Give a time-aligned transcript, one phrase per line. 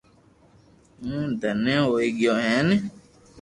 [1.05, 2.67] ھون دھنئي ھوئي گيو ھين